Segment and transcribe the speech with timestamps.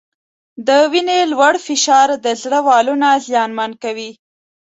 [0.67, 4.11] د وینې لوړ فشار د زړه والونه زیانمن کوي.